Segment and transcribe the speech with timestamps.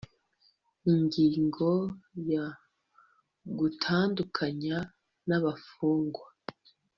[0.93, 1.69] Ingingo
[2.31, 2.45] ya
[3.57, 4.77] Gutandukanya
[5.35, 6.25] abafungwa